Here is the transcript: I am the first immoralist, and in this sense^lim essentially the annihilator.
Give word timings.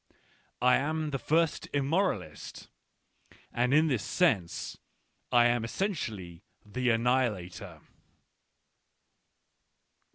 I 0.63 0.77
am 0.77 1.11
the 1.11 1.19
first 1.19 1.67
immoralist, 1.75 2.69
and 3.53 3.71
in 3.71 3.85
this 3.85 4.03
sense^lim 4.03 5.63
essentially 5.63 6.41
the 6.65 6.89
annihilator. 6.89 7.79